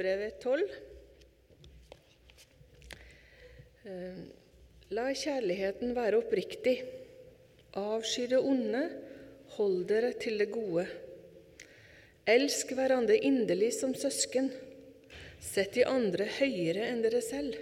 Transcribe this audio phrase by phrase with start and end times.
[0.00, 0.62] brevet 12.
[3.84, 4.20] Eh,
[4.96, 6.80] La kjærligheten være oppriktig.
[7.78, 8.80] Avsky det onde,
[9.54, 10.86] hold dere til det gode.
[12.26, 14.50] Elsk hverandre inderlig som søsken.
[15.40, 17.60] Sett de andre høyere enn dere selv.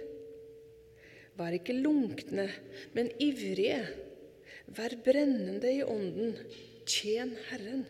[1.37, 2.49] Vær ikke lunkne,
[2.95, 3.83] men ivrige.
[4.73, 6.33] Vær brennende i ånden.
[6.89, 7.85] Tjen Herren.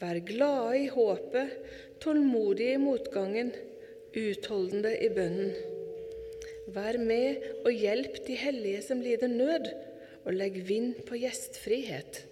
[0.00, 1.52] Vær glade i håpet,
[2.02, 3.52] tålmodige i motgangen,
[4.16, 5.52] utholdende i bønnen.
[6.74, 9.68] Vær med og hjelp de hellige som lider nød,
[10.26, 12.24] og legg vind på gjestfrihet.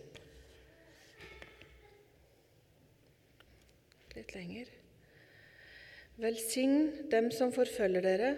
[4.14, 4.72] Litt lenger.
[6.18, 8.32] Velsign dem som forfølger dere,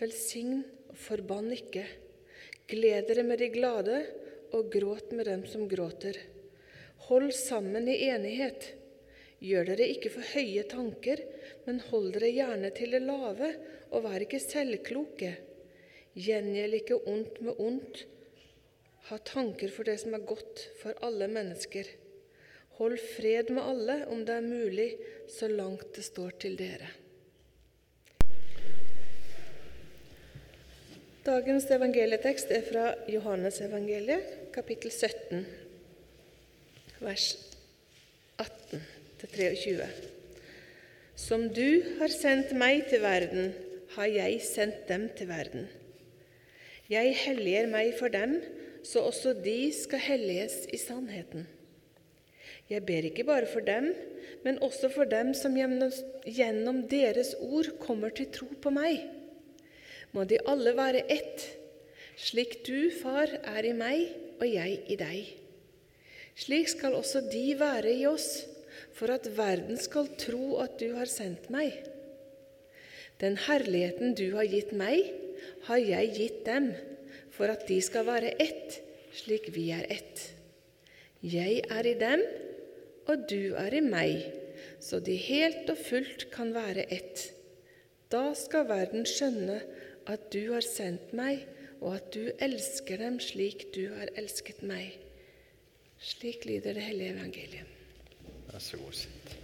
[0.00, 1.86] velsign og forbann ikke.
[2.70, 4.02] Gled dere med de glade,
[4.56, 6.16] og gråt med dem som gråter.
[7.08, 8.72] Hold sammen i enighet.
[9.40, 11.22] Gjør dere ikke for høye tanker,
[11.64, 13.54] men hold dere gjerne til det lave,
[13.88, 15.32] og vær ikke selvkloke.
[16.12, 18.02] Gjengjeld ikke ondt med ondt.
[19.08, 21.88] Ha tanker for det som er godt for alle mennesker.
[22.76, 24.90] Hold fred med alle om det er mulig,
[25.28, 26.92] så langt det står til dere.
[31.24, 35.46] Dagens evangelietekst er fra Johannes evangeliet, kapittel 17,
[37.00, 37.49] vers
[39.20, 39.84] 18-23.
[41.16, 43.52] Som du har sendt meg til verden,
[43.96, 45.66] har jeg sendt dem til verden.
[46.90, 48.38] Jeg helliger meg for dem,
[48.86, 51.44] så også de skal helliges i sannheten.
[52.70, 53.90] Jeg ber ikke bare for dem,
[54.44, 59.02] men også for dem som gjennom deres ord kommer til tro på meg.
[60.14, 61.44] Må de alle være ett,
[62.16, 64.06] slik du, Far, er i meg
[64.40, 65.34] og jeg i deg.
[66.40, 68.46] Slik skal også de være i oss,
[68.96, 71.74] for at verden skal tro at du har sendt meg.
[73.20, 75.10] Den herligheten du har gitt meg,
[75.68, 76.70] har jeg gitt dem,
[77.32, 78.80] for at de skal være ett,
[79.16, 80.22] slik vi er ett.
[81.20, 82.22] Jeg er i dem,
[83.10, 84.24] og du er i meg,
[84.80, 87.26] så de helt og fullt kan være ett.
[88.12, 89.60] Da skal verden skjønne
[90.10, 91.44] at du har sendt meg,
[91.80, 94.96] og at du elsker dem slik du har elsket meg.
[96.00, 97.79] Slik lyder det hellige evangeliet.
[98.50, 98.92] Vær så god.
[98.92, 99.36] Sitt.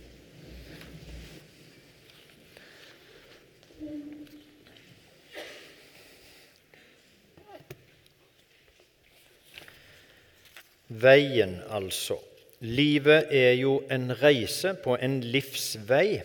[10.89, 12.17] Veien, altså.
[12.61, 16.23] Livet er jo en reise på en livsvei.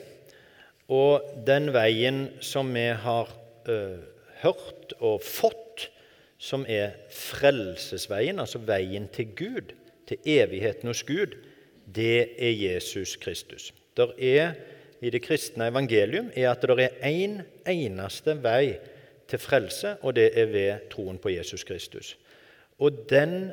[0.90, 3.30] Og den veien som vi har
[3.70, 3.78] ø,
[4.42, 5.88] hørt og fått,
[6.42, 9.76] som er frelsesveien, altså veien til Gud,
[10.10, 11.38] til evigheten hos Gud,
[11.96, 13.74] det er Jesus Kristus.
[13.98, 14.54] Der er
[15.02, 18.78] i det kristne evangelium er at det er én en eneste vei
[19.28, 22.18] til frelse, og det er ved troen på Jesus Kristus.
[22.80, 23.52] Og den,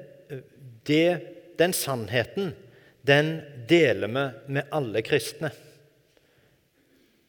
[0.86, 1.20] det,
[1.58, 2.52] den sannheten
[3.08, 3.38] den
[3.68, 5.50] deler vi med alle kristne.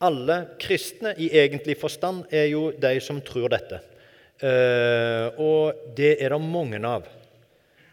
[0.01, 3.79] Alle kristne i egentlig forstand er jo de som tror dette.
[4.39, 7.07] Uh, og det er det mange av.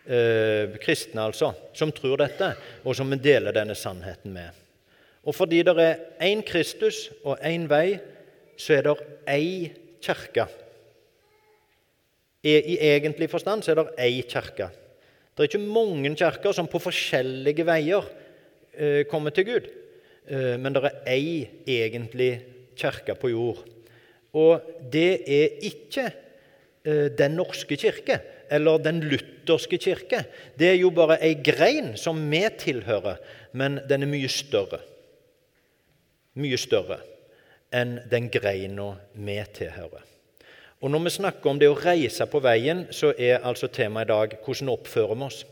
[0.06, 2.52] Uh, kristne, altså, som tror dette,
[2.86, 4.54] og som vi deler denne sannheten med.
[5.26, 7.98] Og fordi det er én Kristus og én vei,
[8.56, 8.94] så er det
[9.26, 10.46] ei kirke.
[12.46, 14.68] I egentlig forstand så er det ei kirke.
[15.34, 18.06] Det er ikke mange kirker som på forskjellige veier
[18.72, 19.66] eh, kommer til Gud.
[20.30, 22.30] Eh, men det er ei egentlig
[22.78, 23.64] kirke på jord.
[24.32, 24.62] Og
[24.92, 26.06] det er ikke
[26.86, 28.20] eh, Den norske kirke
[28.50, 30.24] eller Den lutherske kirke.
[30.58, 33.16] Det er jo bare ei grein som vi tilhører,
[33.52, 34.80] men den er mye større.
[36.36, 37.00] Mye større
[37.74, 40.04] enn den greina vi tilhører.
[40.80, 44.12] Og Når vi snakker om det å reise på veien, så er altså temaet i
[44.12, 45.44] dag hvordan oppfører vi oss.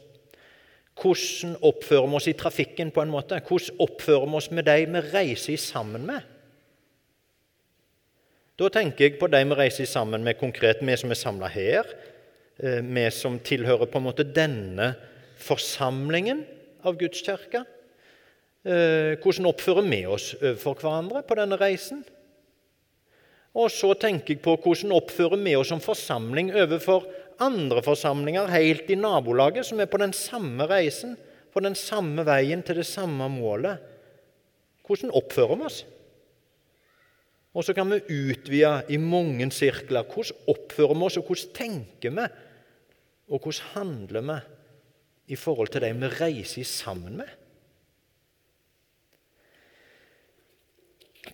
[1.00, 2.90] Hvordan oppfører vi oss i trafikken?
[2.90, 3.40] på en måte?
[3.40, 6.20] Hvordan oppfører vi oss med de vi reiser sammen med?
[8.58, 11.88] Da tenker jeg på de vi reiser sammen med konkret, vi som er samla her.
[12.58, 14.92] Eh, vi som tilhører på en måte denne
[15.42, 16.44] forsamlingen
[16.86, 17.64] av Guds kirke.
[18.64, 22.04] Eh, hvordan oppfører vi oss overfor hverandre på denne reisen?
[23.54, 27.08] Og så tenker jeg på hvordan oppfører vi oss som forsamling overfor
[27.42, 31.16] andre forsamlinger helt i nabolaget som er på den samme reisen,
[31.50, 33.82] på den samme veien til det samme målet.
[34.86, 35.82] Hvordan oppfører vi oss?
[37.54, 40.06] Og så kan vi utvide i mange sirkler.
[40.06, 42.26] Hvordan oppfører vi oss, og hvordan tenker vi?
[43.30, 44.40] Og hvordan handler vi
[45.34, 47.30] i forhold til dem vi reiser sammen med?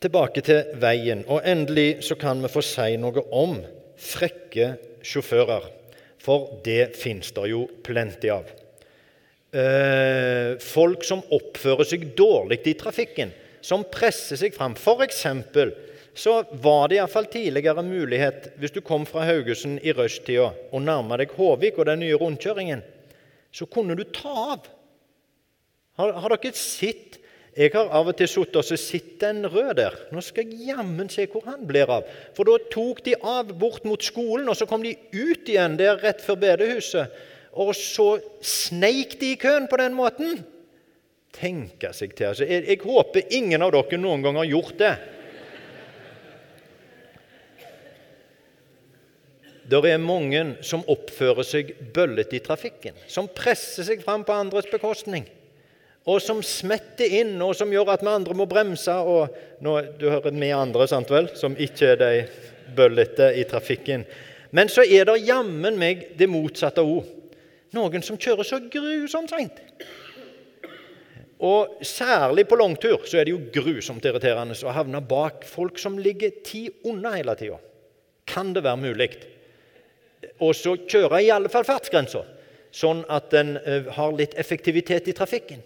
[0.01, 1.25] tilbake til veien.
[1.29, 3.59] Og endelig så kan vi få si noe om
[4.01, 4.73] frekke
[5.05, 5.69] sjåfører.
[6.21, 8.49] For det fins det jo plenty av.
[9.51, 13.33] Eh, folk som oppfører seg dårlig i trafikken,
[13.65, 14.77] som presser seg fram.
[14.79, 15.25] F.eks.
[16.21, 21.17] så var det iallfall tidligere mulighet, hvis du kom fra Haugesund i rushtida og nærma
[21.21, 22.83] deg Håvik og den nye rundkjøringen,
[23.51, 24.69] så kunne du ta av.
[26.01, 27.17] Har, har dere sett
[27.51, 29.97] jeg har av og til sittet og sett en rød der.
[30.15, 32.07] Nå skal jeg jammen se hvor han blir av.
[32.37, 35.99] For da tok de av bort mot skolen, og så kom de ut igjen der
[35.99, 37.11] rett før bedehuset.
[37.59, 40.45] Og så sneik de i køen på den måten.
[41.35, 42.31] Tenke seg til.
[42.31, 44.95] Altså, jeg, jeg håper ingen av dere noen gang har gjort det.
[49.71, 54.67] Det er mange som oppfører seg bøllete i trafikken, som presser seg fram på andres
[54.71, 55.29] bekostning
[56.09, 58.93] og som smetter inn, og som gjør at vi andre må bremse.
[58.93, 62.27] og nå, Du hører vi andre, sant vel, som ikke er de
[62.77, 64.05] bøllete i trafikken.
[64.51, 67.05] Men så er det jammen meg det motsatte òg.
[67.73, 69.61] Noen som kjører så grusomt seint.
[71.41, 75.97] Og særlig på langtur så er det jo grusomt irriterende å havne bak folk som
[75.99, 77.61] ligger ti unna hele tida.
[78.27, 79.11] Kan det være mulig?
[80.41, 82.23] Og så kjøre i alle fall fartsgrensa,
[82.73, 85.63] sånn at en eh, har litt effektivitet i trafikken.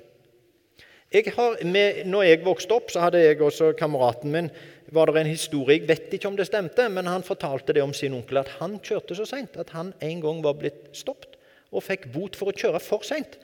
[1.15, 4.49] Jeg har, med, når jeg vokste opp, så hadde jeg også kameraten min
[4.95, 7.93] var det en historie, Jeg vet ikke om det stemte, men han fortalte det om
[7.95, 11.39] sin onkel at han kjørte så seint at han en gang var blitt stoppet
[11.75, 13.39] og fikk bot for å kjøre for seint.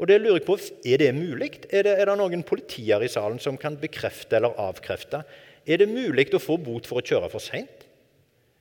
[0.00, 1.50] Og det lurer jeg på, Er det mulig?
[1.70, 5.22] Er det, er det noen politier i salen som kan bekrefte eller avkrefte?
[5.66, 7.83] Er det mulig å få bot for å kjøre for seint?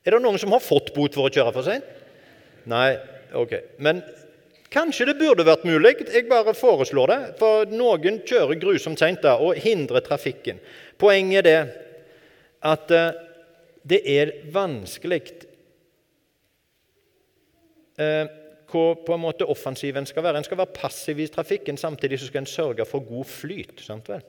[0.03, 1.87] Er det noen som har fått bot for å kjøre for seint?
[2.69, 2.91] Nei,
[3.35, 3.55] ok.
[3.83, 4.03] Men
[4.73, 5.99] Kanskje det burde vært mulig.
[6.09, 7.19] Jeg bare foreslår det.
[7.37, 10.61] For noen kjører grusomt seint og hindrer trafikken.
[10.97, 11.59] Poenget er det
[12.65, 13.19] at eh,
[13.83, 15.19] det er vanskelig
[18.01, 18.25] eh,
[18.71, 20.41] hvor på en måte offensiven skal være.
[20.41, 23.83] En skal være passiv i trafikken, samtidig så skal en sørge for god flyt.
[23.83, 24.23] sant vel?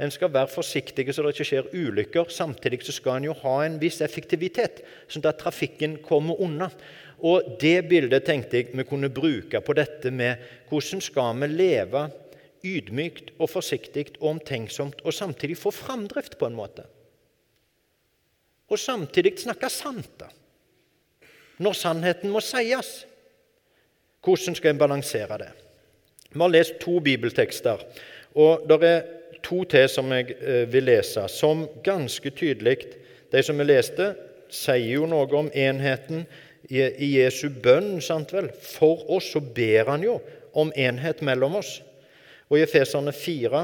[0.00, 2.30] En skal være forsiktig så det ikke skjer ulykker.
[2.32, 4.80] Samtidig så skal en jo ha en viss effektivitet,
[5.10, 6.70] sånn at trafikken kommer unna.
[7.20, 12.06] Og Det bildet tenkte jeg vi kunne bruke på dette med hvordan skal vi leve
[12.64, 16.86] ydmykt og forsiktig og omtenksomt og samtidig få framdrift på en måte.
[18.70, 20.28] Og samtidig snakke sant, da.
[21.60, 23.04] Når sannheten må sies.
[24.24, 25.50] Hvordan skal en balansere det?
[26.30, 27.80] Vi har lest to bibeltekster,
[28.38, 32.78] og det er to til som jeg eh, vil lese, som ganske tydelig
[33.30, 34.08] De som vi leste,
[34.50, 36.24] sier jo noe om enheten
[36.70, 40.16] i Jesu bønn sant vel, for oss, så ber han jo
[40.58, 41.76] om enhet mellom oss.
[42.50, 43.62] Og I Efeserne 4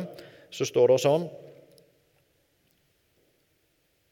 [0.55, 1.27] så står det sånn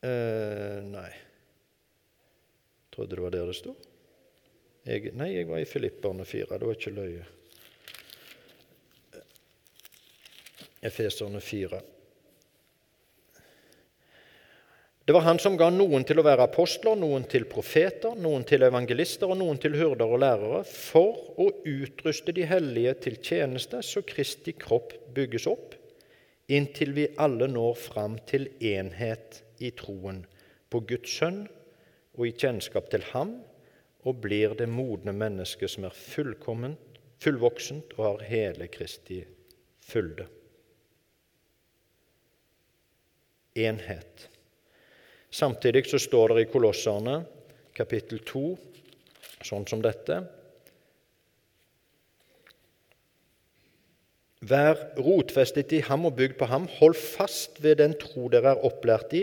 [0.03, 1.12] eh, Nei
[2.95, 3.73] Trodde det var der det sto.
[4.87, 6.59] Nei, jeg var i Filipperne 4.
[6.61, 7.25] Det var ikke løye.
[10.85, 11.81] Efeserne 4.
[15.05, 18.65] Det var han som ga noen til å være apostler, noen til profeter, noen til
[18.65, 24.01] evangelister og noen til hyrder og lærere, for å utruste de hellige til tjeneste, så
[24.09, 25.75] Kristi kropp bygges opp,
[26.49, 30.23] inntil vi alle når fram til enhet i troen
[30.73, 31.43] på Guds sønn
[32.17, 33.37] og i kjennskap til ham,
[34.05, 39.20] og blir det modne mennesket som er fullkomment, fullvoksent og har hele Kristi
[39.85, 40.29] fylde.
[43.55, 44.29] Enhet.
[45.31, 47.20] Samtidig så står det i Kolosserne
[47.75, 48.46] kapittel 2
[49.44, 50.23] sånn som dette
[54.44, 56.67] Vær rotfestet i ham og bygd på ham.
[56.77, 59.23] Hold fast ved den tro dere er opplært i,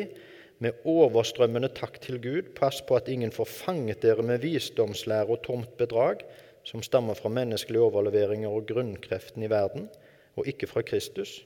[0.58, 2.50] med overstrømmende takk til Gud.
[2.58, 6.24] Pass på at ingen får fanget dere med visdomslære og tomt bedrag,
[6.66, 9.86] som stammer fra menneskelige overleveringer og grunnkreften i verden,
[10.34, 11.44] og ikke fra Kristus.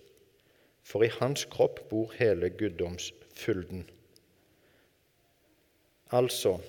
[0.85, 3.87] For i hans kropp bor hele guddomsfylden.
[6.13, 6.59] Altså,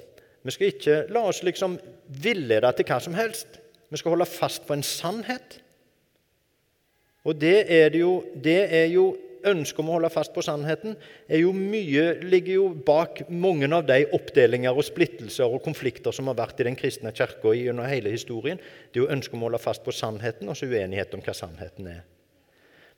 [0.43, 1.77] vi skal ikke la oss liksom
[2.23, 3.61] villede til hva som helst.
[3.91, 5.61] Vi skal holde fast på en sannhet.
[7.27, 9.13] Og det er, det jo, det er jo
[9.47, 10.97] Ønsket om å holde fast på sannheten
[11.31, 16.27] er jo mye, ligger jo bak mange av de oppdelinger og splittelser og konflikter som
[16.33, 18.59] har vært i den kristne kirka gjennom hele historien.
[18.91, 21.37] Det er jo ønsket om å holde fast på sannheten og så uenighet om hva
[21.37, 22.03] sannheten er.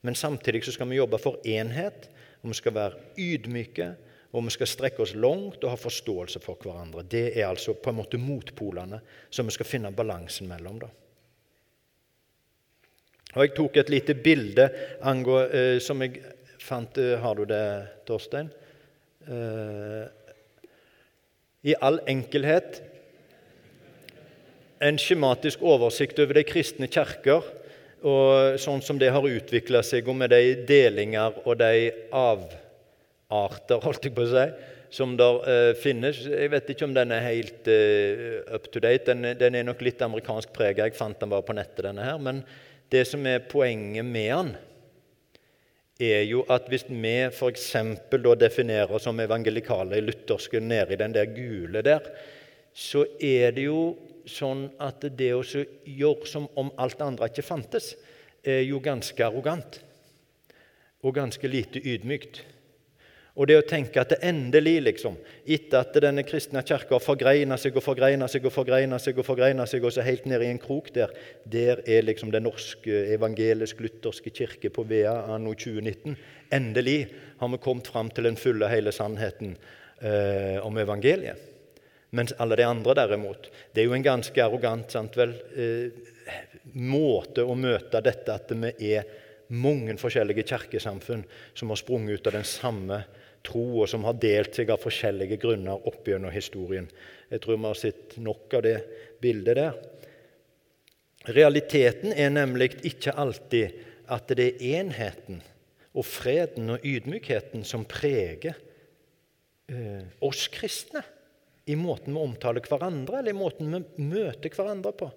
[0.02, 2.08] Men samtidig så skal vi jobbe for enhet,
[2.42, 3.94] og vi skal være ydmyke
[4.32, 7.04] og vi skal strekke oss langt og ha forståelse for hverandre.
[7.08, 9.00] Det er altså på en måte motpolene
[9.32, 10.82] som vi skal finne balansen mellom.
[10.82, 10.90] da.
[13.34, 14.68] Og Jeg tok et lite bilde
[15.02, 16.22] angå, eh, som jeg
[16.60, 18.50] fant eh, Har du det, Torstein?
[19.28, 20.06] eh,
[21.64, 22.82] i all enkelhet
[24.80, 27.42] en skjematisk oversikt over de kristne kirker,
[28.06, 34.06] og sånn som det har utvikla seg, og med de delinger og de avarter, holdt
[34.06, 34.44] jeg på å si,
[34.94, 36.22] som der eh, finnes.
[36.24, 39.10] Jeg vet ikke om den er helt eh, up to date.
[39.10, 40.86] Den, den, er nok litt amerikansk prega.
[40.86, 42.16] Jeg fant den bare på nettet, denne her.
[42.22, 42.40] Men
[42.92, 44.54] det som er poenget med den,
[45.98, 47.72] er jo at hvis vi f.eks.
[48.38, 52.06] definerer oss som evangelikale i lutherske nede i den der gule der,
[52.70, 53.96] så er det jo
[54.30, 57.94] sånn at det å gjøre som om alt andre ikke fantes,
[58.44, 59.80] er jo ganske arrogant
[61.02, 62.42] og ganske lite ydmykt.
[63.38, 65.14] Og det å tenke at det endelig, liksom,
[65.46, 69.68] etter at denne kristne kirka har forgreina seg og forgreina seg og forgreina seg, og
[69.70, 71.12] seg, og så helt ned i en krok der,
[71.46, 76.18] der er liksom den norske evangelisk-lutherske kirke på Vea anno 2019.
[76.58, 76.98] Endelig
[77.38, 79.54] har vi kommet fram til den fulle, hele sannheten
[80.02, 81.57] eh, om evangeliet.
[82.10, 85.90] Mens alle de andre, derimot Det er jo en ganske arrogant sant vel, eh,
[86.72, 89.04] måte å møte dette at vi er
[89.48, 91.24] mange forskjellige kirkesamfunn
[91.56, 93.02] som har sprunget ut av den samme
[93.44, 96.88] tro, og som har delt seg av forskjellige grunner opp gjennom historien.
[97.30, 98.76] Jeg tror vi har sett nok av det
[99.22, 99.78] bildet der.
[101.28, 105.40] Realiteten er nemlig ikke alltid at det er enheten
[105.94, 108.56] og freden og ydmykheten som preger
[109.68, 111.02] eh, oss kristne
[111.68, 115.10] i måten vi omtaler hverandre, eller i måten vi møter hverandre på.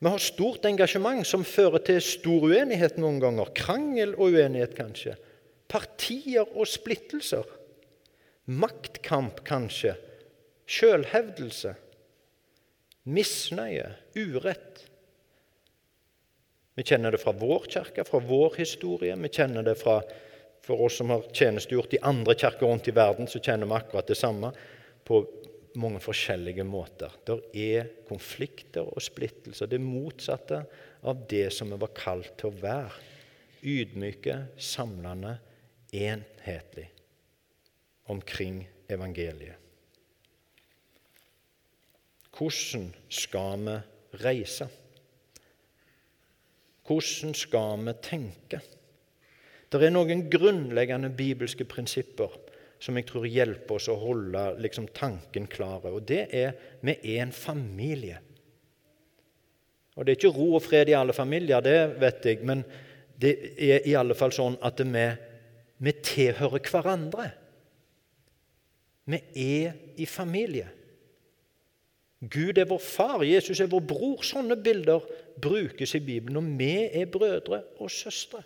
[0.00, 3.50] Vi har stort engasjement som fører til stor uenighet noen ganger.
[3.56, 5.16] Krangel og uenighet, kanskje
[5.70, 7.46] partier og splittelser.
[8.50, 9.94] Maktkamp, kanskje.
[10.70, 11.76] Sjølhevdelse.
[13.10, 13.86] Misnøye.
[14.18, 14.84] Urett.
[16.78, 19.14] Vi kjenner det fra vår kirke, fra vår historie.
[19.14, 20.00] Vi kjenner det fra
[20.70, 24.06] For oss som har tjenestegjort i andre kirker rundt i verden, så kjenner vi akkurat
[24.06, 24.52] det samme
[25.02, 25.24] på
[25.82, 27.16] mange forskjellige måter.
[27.26, 29.66] Det er konflikter og splittelser.
[29.66, 30.62] Det motsatte
[31.02, 33.02] av det som vi var kalt til å være.
[33.66, 35.34] Ydmyke, samlende,
[35.90, 36.86] enhetlig
[38.14, 39.58] omkring evangeliet.
[42.38, 43.80] Hvordan skal vi
[44.22, 44.70] reise?
[46.86, 48.62] Hvordan skal vi tenke?
[49.70, 52.32] Det er noen grunnleggende bibelske prinsipper
[52.80, 55.92] som jeg tror hjelper oss å holde liksom, tanken klare.
[55.92, 58.18] Og det er vi er en familie.
[59.96, 62.62] Og Det er ikke ro og fred i alle familier, det vet jeg, men
[63.20, 65.08] det er i alle fall sånn at vi
[65.80, 67.30] vi tilhører hverandre.
[69.08, 70.68] Vi er i familie.
[72.20, 74.24] Gud er vår far, Jesus er vår bror.
[74.26, 75.06] Sånne bilder
[75.40, 76.36] brukes i Bibelen.
[76.36, 78.42] Og vi er brødre og søstre.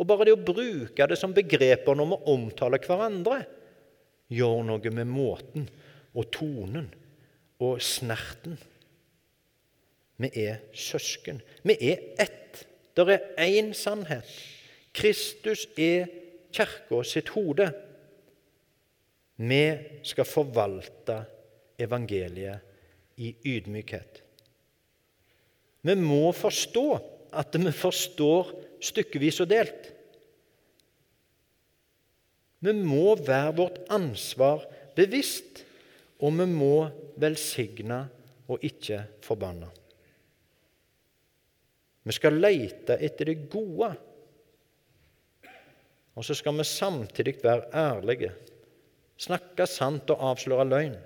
[0.00, 3.42] Og Bare det å bruke det som begreper når vi omtaler hverandre,
[4.32, 5.66] gjør noe med måten
[6.16, 6.86] og tonen
[7.60, 8.56] og snerten.
[10.20, 11.42] Vi er søsken.
[11.64, 12.64] Vi er ett.
[12.96, 14.26] Det er én sannhet.
[14.96, 16.08] Kristus er
[16.52, 17.68] kirka sitt hode.
[19.40, 19.62] Vi
[20.04, 21.20] skal forvalte
[21.80, 24.20] evangeliet i ydmykhet.
[25.80, 26.86] Vi må forstå
[27.32, 29.90] at vi forstår stykkevis og delt.
[32.60, 35.64] Vi må være vårt ansvar bevisst,
[36.20, 36.74] og vi må
[37.20, 38.02] velsigne
[38.50, 39.70] og ikke forbanne.
[42.04, 43.94] Vi skal lete etter det gode
[46.20, 48.34] og så skal vi samtidig være ærlige,
[49.16, 50.98] snakke sant og avsløre løgn.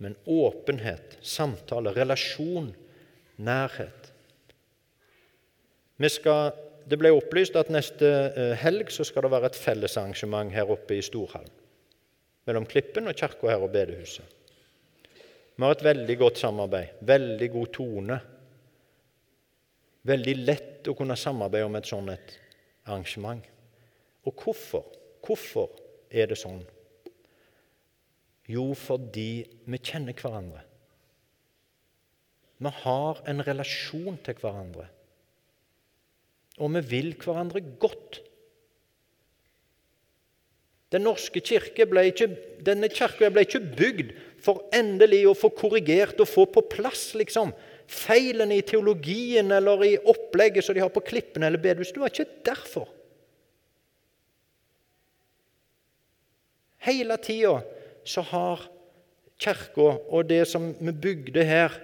[0.00, 2.70] Men åpenhet, samtale, relasjon,
[3.42, 4.12] nærhet.
[6.12, 6.52] Skal,
[6.84, 11.04] det ble opplyst at neste eh, helg skal det være et fellesarrangement her oppe i
[11.04, 11.52] Storhallen.
[12.46, 14.36] Mellom Klippen og kirka her og bedehuset.
[15.56, 18.18] Vi har et veldig godt samarbeid, veldig god tone.
[20.06, 22.36] Veldig lett å kunne samarbeide om et sånt et
[22.84, 23.40] arrangement.
[24.28, 24.84] Og hvorfor?
[25.24, 25.72] Hvorfor
[26.10, 26.60] er det sånn?
[28.46, 29.30] Jo, fordi
[29.66, 30.65] vi kjenner hverandre.
[32.56, 34.86] Vi har en relasjon til hverandre.
[36.56, 38.22] Og vi vil hverandre godt.
[40.94, 42.30] Den norske kirke ble ikke,
[42.64, 47.50] denne kirka ble ikke bygd for endelig å få korrigert og få på plass liksom,
[47.90, 51.92] feilene i teologien eller i opplegget som de har på Klippene eller bedehus.
[51.92, 52.88] Det var ikke derfor.
[56.86, 57.58] Hele tida
[58.06, 58.62] så har
[59.42, 61.74] Kirka og det som vi bygde her,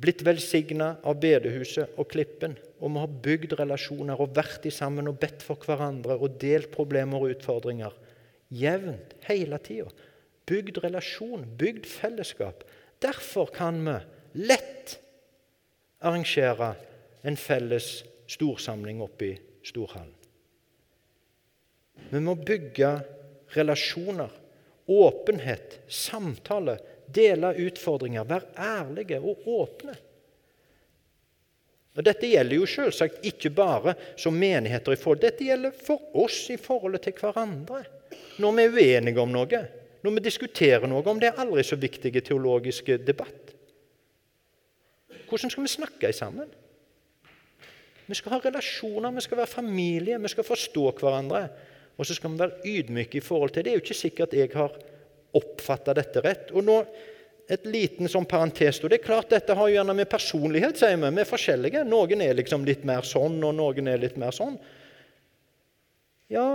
[0.00, 5.08] blitt velsigna av bedehuset og Klippen, og vi har bygd relasjoner og vært i sammen
[5.10, 7.94] og bedt for hverandre og delt problemer og utfordringer
[8.54, 9.90] jevnt hele tida.
[10.44, 12.66] Bygd relasjon, bygd fellesskap.
[13.00, 13.96] Derfor kan vi
[14.44, 14.98] lett
[16.04, 16.74] arrangere
[17.24, 19.34] en felles storsamling oppe i
[19.64, 20.12] storhallen.
[22.10, 22.90] Vi må bygge
[23.54, 24.32] relasjoner,
[24.90, 29.94] åpenhet, samtale, dele utfordringer, være ærlige og åpne.
[31.94, 35.22] Og Dette gjelder jo selvsagt ikke bare som menigheter i forhold.
[35.22, 37.84] Dette gjelder for oss i forholdet til hverandre.
[38.42, 39.60] Når vi er uenige om noe,
[40.02, 43.54] når vi diskuterer noe om det er aldri så viktige teologiske debatt.
[45.28, 46.50] Hvordan skal vi snakke sammen?
[48.04, 51.46] Vi skal ha relasjoner, vi skal være familie, vi skal forstå hverandre.
[51.96, 53.64] Og så skal vi være ydmyke i forhold til det.
[53.64, 54.74] Det er jo ikke sikkert jeg har
[55.38, 56.52] oppfatta dette rett.
[56.54, 56.78] Og nå
[57.50, 58.80] et liten sånn parentes.
[58.82, 61.10] og det er klart Dette har jo gjerne med personlighet sier vi.
[61.10, 61.84] Vi er forskjellige.
[61.88, 64.56] Noen er liksom litt mer sånn, og noen er litt mer sånn.
[66.32, 66.54] Ja,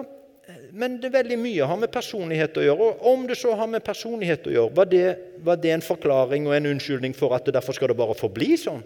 [0.73, 2.87] men det er veldig mye har med personlighet å gjøre.
[2.87, 5.05] Og om det så har med personlighet å gjøre, var det,
[5.45, 8.55] var det en forklaring og en unnskyldning for at det derfor skal det bare forbli
[8.57, 8.81] sånn?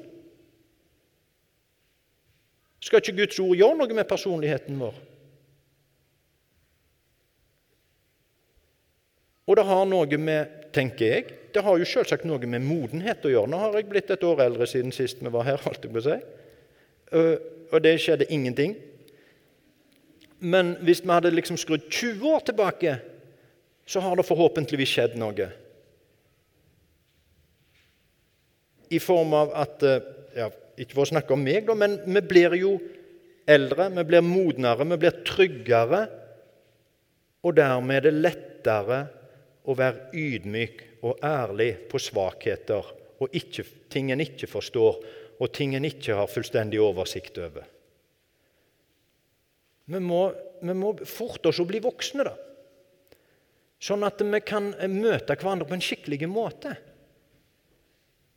[2.84, 4.98] Skal ikke Guds ord gjøre noe med personligheten vår?
[9.48, 13.32] Og det har noe med, tenker jeg, det har jo selvsagt noe med modenhet å
[13.32, 13.52] gjøre.
[13.52, 16.02] Nå har jeg blitt et år eldre siden sist vi var her, holdt jeg på
[16.02, 16.18] å si.
[17.74, 18.74] Og det skjedde ingenting.
[20.44, 22.96] Men hvis vi hadde liksom skrudd 20 år tilbake,
[23.86, 25.50] så har det forhåpentligvis skjedd noe.
[28.94, 29.88] I form av at
[30.34, 32.72] ja, Ikke for å snakke om meg, da, men vi blir jo
[33.46, 36.00] eldre, vi blir modnere, vi blir tryggere.
[37.46, 39.00] Og dermed er det lettere
[39.64, 42.90] å være ydmyk og ærlig på svakheter
[43.24, 44.98] og ikke, ting en ikke forstår,
[45.40, 47.68] og ting en ikke har fullstendig oversikt over.
[49.92, 50.26] Vi må,
[50.64, 52.34] vi må forte oss å bli voksne, da.
[53.84, 56.72] Sånn at vi kan møte hverandre på en skikkelig måte.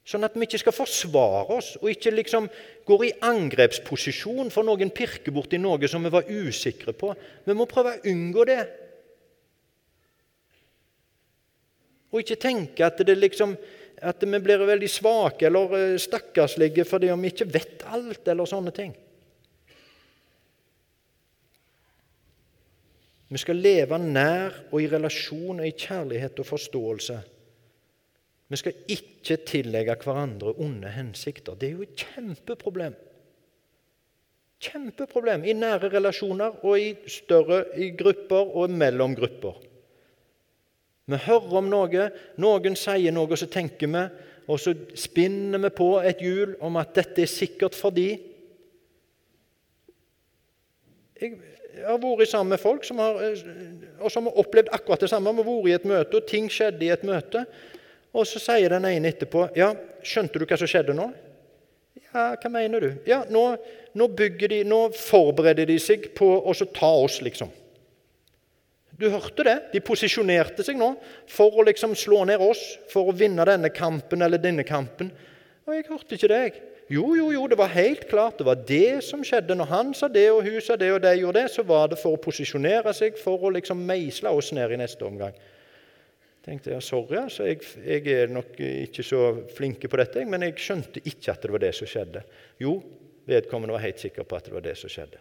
[0.06, 2.48] Sånn at vi ikke skal forsvare oss og ikke liksom
[2.86, 7.12] går i angrepsposisjon for noen pirker borti noe som vi var usikre på.
[7.46, 8.60] Vi må prøve å unngå det.
[12.16, 13.52] Og ikke tenke at, liksom,
[14.00, 18.72] at vi blir veldig svake eller eh, stakkarslige fordi vi ikke vet alt, eller sånne
[18.72, 18.94] ting.
[23.28, 27.18] Vi skal leve nær og i relasjon og i kjærlighet og forståelse.
[28.48, 31.58] Vi skal ikke tillegge hverandre onde hensikter.
[31.58, 32.96] Det er jo et kjempeproblem.
[34.62, 39.58] Kjempeproblem i nære relasjoner og i større i grupper og mellom grupper.
[41.06, 42.06] Vi hører om noe,
[42.42, 44.06] noen sier noe, og så tenker vi,
[44.50, 48.08] og så spinner vi på et hjul om at dette er sikkert for de.
[51.16, 51.36] Jeg
[51.84, 53.20] har vært sammen med folk som har,
[54.00, 55.34] og som har opplevd akkurat det samme.
[55.34, 57.44] Vi har vært i et møte, og ting skjedde i et møte.
[58.16, 59.74] Og så sier den ene etterpå Ja,
[60.06, 61.10] skjønte du hva som skjedde nå?
[62.06, 62.88] Ja, hva mener du?
[63.08, 63.44] Ja, nå,
[63.94, 67.52] nå, de, nå forbereder de seg på å ta oss, liksom.
[68.96, 69.56] Du hørte det?
[69.74, 70.94] De posisjonerte seg nå
[71.28, 75.10] for å liksom slå ned oss, for å vinne denne kampen eller denne kampen.
[75.66, 76.62] Og jeg hørte ikke deg.
[76.88, 78.38] Jo, jo, jo, det var helt klart.
[78.38, 79.56] Det var det som skjedde.
[79.58, 81.98] Når han sa det, og hun sa det, og de gjorde det, så var det
[81.98, 85.34] for å posisjonere seg, for å liksom meisle oss ned i neste omgang.
[86.46, 89.22] tenkte jeg, sorry, altså, jeg, jeg er nok ikke så
[89.56, 92.22] flinke på dette, men jeg skjønte ikke at det var det som skjedde.
[92.62, 92.76] Jo,
[93.26, 95.18] vedkommende var helt sikker på at det var det som skjedde.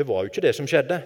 [0.00, 1.02] Det var jo ikke det som skjedde.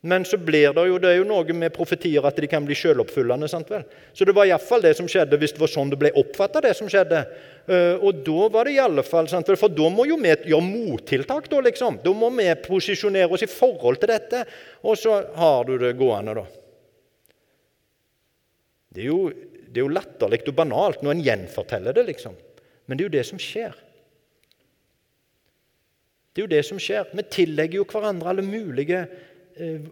[0.00, 2.76] Men så blir det jo, det er jo noe med profetier at de kan bli
[2.78, 3.48] selvoppfyllende.
[3.50, 6.72] Så det var iallfall det som skjedde hvis det var sånn det ble oppfatta, det
[6.78, 7.20] som skjedde.
[7.68, 9.60] Uh, og da var det i alle fall, sant vel?
[9.60, 11.50] For da må jo vi gjøre mottiltak.
[11.52, 12.00] Da liksom.
[12.00, 14.42] Da må vi posisjonere oss i forhold til dette.
[14.88, 16.48] Og så har du det gående, da.
[18.90, 22.40] Det er jo, det er jo latterlig og banalt når en gjenforteller det, liksom.
[22.88, 23.76] Men det er jo det som skjer.
[26.30, 27.10] Det er jo det som skjer.
[27.12, 29.29] Vi tillegger jo hverandre alle mulige Eh,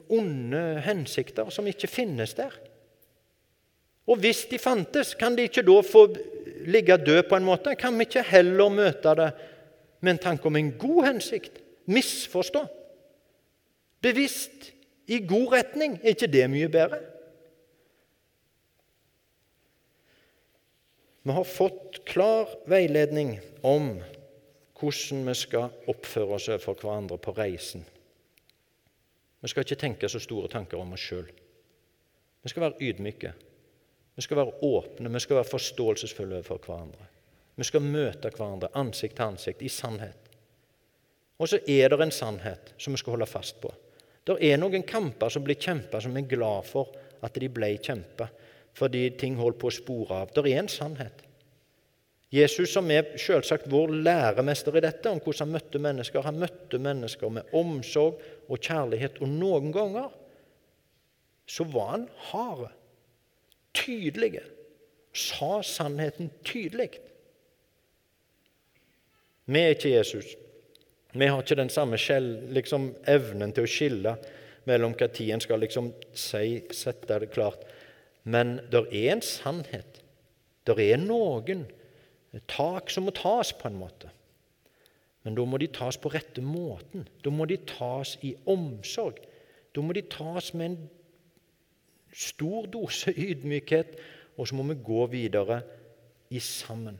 [0.08, 2.54] onde hensikter som ikke finnes der.
[4.08, 6.06] Og hvis de fantes, kan de ikke da få
[6.68, 7.76] ligge død på en måte?
[7.76, 9.28] Kan vi ikke heller møte det
[10.00, 11.60] med en tanke om en god hensikt?
[11.86, 12.64] Misforstå?
[14.00, 14.72] Bevisst?
[15.08, 16.00] I god retning?
[16.02, 17.00] Er ikke det mye bedre?
[21.24, 23.98] Vi har fått klar veiledning om
[24.78, 27.84] hvordan vi skal oppføre oss overfor hverandre på reisen
[29.40, 31.28] vi skal ikke tenke så store tanker om oss sjøl.
[32.42, 33.32] Vi skal være ydmyke.
[34.18, 37.06] Vi skal være åpne, vi skal være forståelsesfulle for hverandre.
[37.58, 40.24] Vi skal møte hverandre ansikt til ansikt i sannhet.
[41.38, 43.70] Og så er det en sannhet som vi skal holde fast på.
[44.26, 46.90] Det er noen kamper som blir kjempa, som vi er glad for
[47.22, 48.26] at de ble kjempa,
[48.74, 50.34] fordi ting holdt på å spore av.
[50.34, 51.22] Det er en sannhet.
[52.28, 56.80] Jesus, som er selvsagt vår læremester i dette, om hvordan han møtte mennesker, han møtte
[56.84, 59.16] mennesker med omsorg og kjærlighet.
[59.24, 60.10] Og noen ganger
[61.48, 62.68] så var han harde,
[63.72, 64.42] tydelige,
[65.16, 66.90] sa sannheten tydelig.
[69.48, 70.34] Vi er ikke Jesus.
[71.16, 71.96] Vi har ikke den samme
[72.52, 74.18] liksom, evnen til å skille
[74.68, 77.64] mellom hva en skal liksom si, sette det klart.
[78.28, 80.02] Men det er en sannhet.
[80.68, 81.64] Det er noen
[82.46, 84.10] tak som må tas, på en måte.
[85.24, 87.08] Men da må de tas på rette måten.
[87.24, 89.18] Da må de tas i omsorg.
[89.74, 90.78] Da må de tas med en
[92.14, 93.98] stor dose ydmykhet,
[94.38, 95.60] og så må vi gå videre
[96.30, 96.98] i sammen.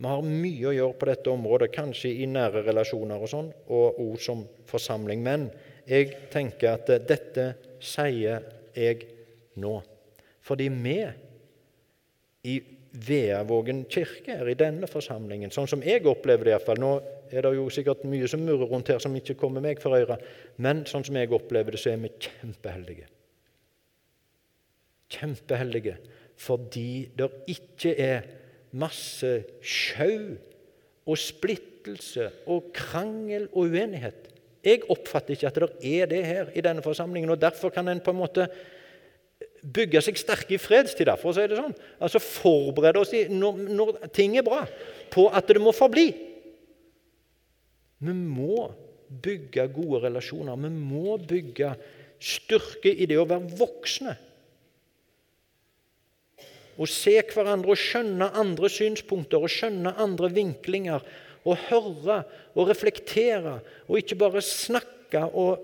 [0.00, 3.98] Vi har mye å gjøre på dette området, kanskje i nære relasjoner og sånn, og
[4.00, 5.20] ord som forsamling.
[5.20, 5.50] Men
[5.84, 7.50] jeg tenker at dette
[7.84, 9.08] sier jeg
[9.60, 9.74] nå.
[10.40, 10.96] Fordi vi
[12.48, 12.54] i
[12.90, 16.94] Veavågen kirke her i denne forsamlingen, sånn som jeg opplever det iallfall Nå
[17.30, 20.16] er det jo sikkert mye som murrer rundt her som ikke kommer meg for øyre,
[20.58, 23.06] men sånn som jeg opplever det, så er vi kjempeheldige.
[25.10, 26.00] Kjempeheldige
[26.40, 28.26] fordi det ikke er
[28.80, 30.38] masse sjau
[31.04, 34.28] og splittelse og krangel og uenighet.
[34.64, 37.32] Jeg oppfatter ikke at det er det her i denne forsamlingen.
[37.32, 38.46] og Derfor kan en på en måte
[39.62, 41.08] bygge seg sterke i fredstid.
[41.10, 41.76] Derfor å si det sånn.
[42.00, 44.62] Altså Forberede oss i, når, når ting er bra,
[45.12, 46.08] på at det må forbli.
[48.00, 48.70] Vi må
[49.10, 50.56] bygge gode relasjoner.
[50.60, 51.74] Vi må bygge
[52.20, 54.16] styrke i det å være voksne
[56.80, 61.04] å se hverandre og skjønne andre synspunkter og skjønne andre vinklinger.
[61.48, 62.18] Og høre
[62.52, 65.62] og reflektere, og ikke bare snakke og,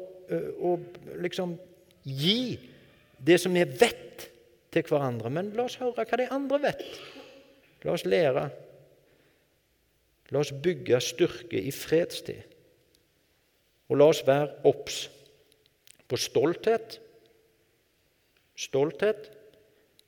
[0.64, 0.86] og
[1.20, 1.52] liksom
[2.08, 2.56] gi
[3.18, 4.28] det som vi vet,
[4.76, 5.30] til hverandre.
[5.32, 6.82] Men la oss høre hva de andre vet.
[7.86, 8.48] La oss lære.
[10.34, 12.42] La oss bygge styrke i fredstid.
[13.88, 15.06] Og la oss være obs
[16.10, 16.98] på stolthet.
[18.56, 19.30] Stolthet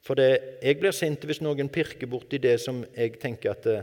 [0.09, 3.79] for det, jeg blir sint hvis noen pirker borti det som jeg tenker at det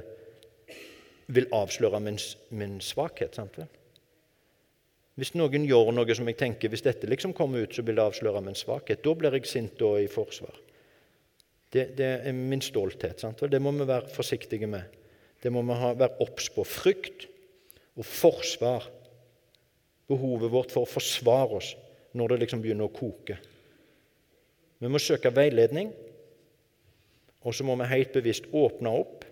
[1.36, 2.18] vil avsløre min,
[2.50, 3.38] min svakhet.
[3.38, 3.70] sant vel?
[5.16, 8.04] Hvis noen gjør noe som jeg tenker hvis dette liksom kommer ut, så vil det
[8.04, 9.04] avsløre min svakhet.
[9.04, 10.58] Da blir jeg sint og i forsvar.
[11.72, 13.20] Det, det er min stolthet.
[13.24, 14.92] sant Og Det må vi være forsiktige med.
[15.42, 16.64] Det må vi ha, være obs på.
[16.68, 17.28] Frykt
[17.96, 18.88] og forsvar.
[20.12, 21.74] Behovet vårt for å forsvare oss
[22.16, 23.38] når det liksom begynner å koke.
[24.80, 25.94] Vi må søke veiledning.
[27.46, 29.24] Og så må vi helt bevisst åpne opp.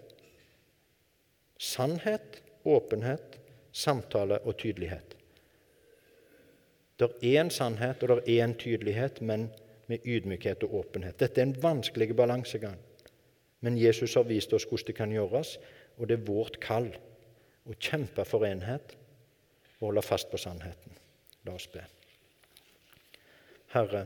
[1.58, 3.40] Sannhet, åpenhet,
[3.74, 5.16] samtale og tydelighet.
[7.04, 9.50] Det er en sannhet og det er en tydelighet, men
[9.88, 11.20] med ydmykhet og åpenhet.
[11.20, 12.78] Dette er en vanskelig balansegang.
[13.64, 15.58] Men Jesus har vist oss hvordan det kan gjøres,
[15.98, 16.90] og det er vårt kall
[17.70, 18.96] å kjempe for enhet
[19.80, 20.96] og holde fast på sannheten.
[21.44, 21.84] La oss be.
[23.74, 24.06] Herre,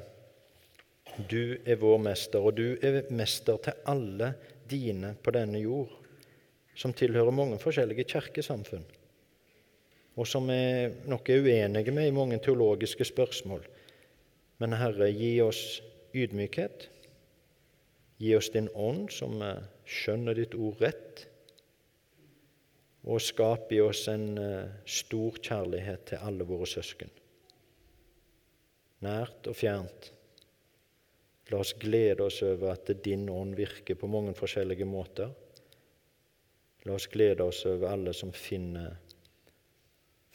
[1.29, 4.33] du er vår mester, og du er mester til alle
[4.69, 5.91] dine på denne jord,
[6.77, 8.85] som tilhører mange forskjellige kirkesamfunn,
[10.17, 10.59] og som vi
[11.09, 13.61] nok er uenige med i mange teologiske spørsmål.
[14.57, 15.81] Men Herre, gi oss
[16.17, 16.87] ydmykhet.
[18.17, 19.37] Gi oss din ånd, som
[19.85, 21.27] skjønner ditt ord rett,
[23.07, 27.11] og skap i oss en eh, stor kjærlighet til alle våre søsken,
[29.05, 30.09] nært og fjernt.
[31.53, 35.29] La oss glede oss over at din ånd virker på mange forskjellige måter.
[36.83, 38.97] La oss glede oss over alle som finner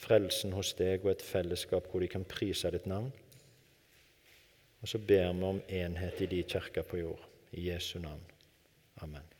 [0.02, 3.12] frelsen hos deg og et fellesskap hvor de kan prise ditt navn.
[4.82, 7.28] Og så ber vi om enhet i de kirker på jord.
[7.52, 8.24] I Jesu navn.
[9.04, 9.31] Amen.